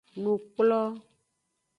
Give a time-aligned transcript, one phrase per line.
[0.21, 0.81] Nukplo.